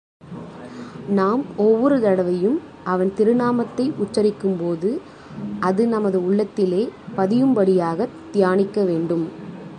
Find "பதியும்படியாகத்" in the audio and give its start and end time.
7.17-8.17